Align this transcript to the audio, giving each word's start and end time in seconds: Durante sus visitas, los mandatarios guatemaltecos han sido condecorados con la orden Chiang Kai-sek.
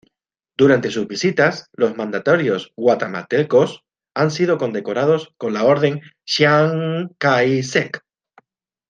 Durante 0.57 0.89
sus 0.89 1.07
visitas, 1.07 1.69
los 1.73 1.95
mandatarios 1.95 2.73
guatemaltecos 2.75 3.83
han 4.15 4.31
sido 4.31 4.57
condecorados 4.57 5.35
con 5.37 5.53
la 5.53 5.63
orden 5.63 6.01
Chiang 6.25 7.09
Kai-sek. 7.19 8.03